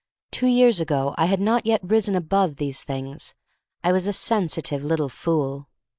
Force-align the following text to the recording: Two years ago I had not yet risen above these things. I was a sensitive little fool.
Two 0.31 0.47
years 0.47 0.81
ago 0.81 1.13
I 1.15 1.25
had 1.27 1.39
not 1.39 1.67
yet 1.67 1.79
risen 1.83 2.15
above 2.15 2.55
these 2.55 2.83
things. 2.83 3.35
I 3.83 3.91
was 3.91 4.07
a 4.07 4.13
sensitive 4.13 4.83
little 4.83 5.09
fool. 5.09 5.69